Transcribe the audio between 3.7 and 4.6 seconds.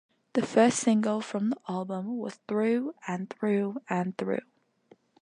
and Through.